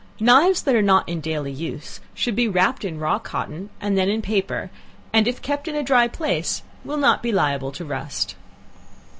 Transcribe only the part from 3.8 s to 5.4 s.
then in paper, and